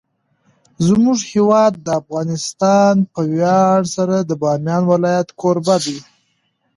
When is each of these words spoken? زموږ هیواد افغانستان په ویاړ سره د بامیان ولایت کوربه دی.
زموږ 0.87 1.19
هیواد 1.33 1.73
افغانستان 2.01 2.93
په 3.13 3.21
ویاړ 3.31 3.79
سره 3.95 4.17
د 4.21 4.31
بامیان 4.41 4.83
ولایت 4.91 5.27
کوربه 5.41 5.75
دی. 5.85 5.97